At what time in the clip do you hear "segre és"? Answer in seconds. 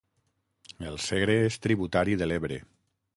1.07-1.59